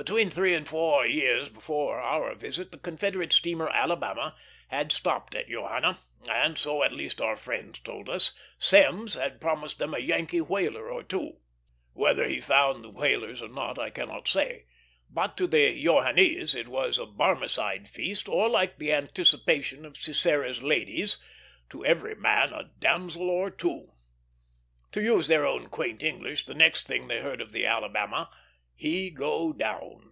Between 0.00 0.30
three 0.30 0.54
and 0.54 0.66
four 0.66 1.04
years 1.06 1.50
before 1.50 2.00
our 2.00 2.34
visit, 2.34 2.72
the 2.72 2.78
Confederate 2.78 3.34
steamer 3.34 3.68
Alabama 3.68 4.34
had 4.68 4.92
stopped 4.92 5.34
at 5.34 5.48
Johanna, 5.50 5.98
and, 6.26 6.56
so 6.56 6.82
at 6.82 6.92
least 6.94 7.20
our 7.20 7.36
friends 7.36 7.80
told 7.80 8.08
us, 8.08 8.32
Semmes 8.58 9.12
had 9.12 9.42
promised 9.42 9.78
them 9.78 9.92
a 9.92 9.98
Yankee 9.98 10.40
whaler 10.40 10.90
or 10.90 11.02
two. 11.02 11.40
Whether 11.92 12.26
he 12.26 12.40
found 12.40 12.82
the 12.82 12.88
whalers 12.88 13.42
or 13.42 13.48
not 13.48 13.78
I 13.78 13.90
cannot 13.90 14.26
say; 14.26 14.64
but 15.10 15.36
to 15.36 15.46
the 15.46 15.70
Johannese 15.84 16.54
it 16.54 16.68
was 16.68 16.98
a 16.98 17.04
Barmecide 17.04 17.86
feast, 17.86 18.26
or 18.26 18.48
like 18.48 18.78
the 18.78 18.94
anticipation 18.94 19.84
of 19.84 19.98
Sisera's 19.98 20.62
ladies 20.62 21.18
"to 21.68 21.84
every 21.84 22.14
man 22.14 22.54
a 22.54 22.70
damsel 22.78 23.28
or 23.28 23.50
two." 23.50 23.92
To 24.92 25.02
use 25.02 25.28
their 25.28 25.44
own 25.46 25.66
quaint 25.68 26.02
English, 26.02 26.46
the 26.46 26.54
next 26.54 26.86
thing 26.86 27.06
they 27.06 27.20
heard 27.20 27.42
of 27.42 27.52
the 27.52 27.66
Alabama, 27.66 28.30
"he 28.74 29.10
go 29.10 29.52
down." 29.52 30.06